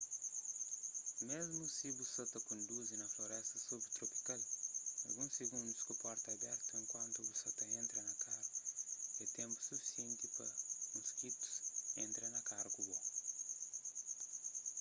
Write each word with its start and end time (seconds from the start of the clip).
mésmu 1.27 1.63
si 1.75 1.87
bu 1.97 2.03
sa 2.13 2.23
ta 2.31 2.39
konduzi 2.49 2.95
na 2.97 3.07
floresta 3.15 3.57
subtropikal 3.67 4.41
alguns 5.05 5.33
sigundus 5.37 5.79
ku 5.87 5.93
porta 6.03 6.27
abertu 6.31 6.69
enkuantu 6.79 7.19
bu 7.27 7.33
sa 7.41 7.49
ta 7.57 7.65
entra 7.81 7.99
na 8.07 8.13
karu 8.23 8.49
é 9.21 9.23
ténpu 9.37 9.59
sufisienti 9.69 10.27
pa 10.35 10.47
moskitus 10.93 11.53
entra 12.03 12.25
na 12.35 12.41
karu 12.49 12.69
ku 12.75 12.81
bo 12.87 12.97